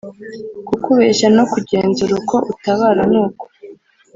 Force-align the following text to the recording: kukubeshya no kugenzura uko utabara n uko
kukubeshya 0.67 1.27
no 1.35 1.43
kugenzura 1.51 2.11
uko 2.21 2.35
utabara 2.51 3.03
n 3.11 3.13
uko 3.25 3.43